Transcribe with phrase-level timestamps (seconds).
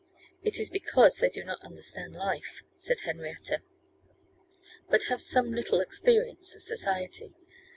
[0.41, 3.61] 'It is because they do not understand life,' said Henrietta,
[4.89, 7.35] 'but have some little experience of society.